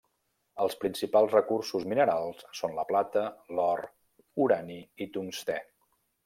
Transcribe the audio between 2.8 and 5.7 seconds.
plata, l'or, urani i tungstè.